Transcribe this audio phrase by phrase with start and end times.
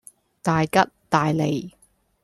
[0.41, 0.79] 大吉
[1.09, 1.75] 大利